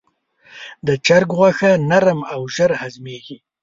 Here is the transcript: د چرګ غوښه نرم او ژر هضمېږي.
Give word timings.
د 0.87 0.89
چرګ 1.05 1.29
غوښه 1.37 1.71
نرم 1.89 2.19
او 2.33 2.41
ژر 2.55 2.71
هضمېږي. 2.81 3.37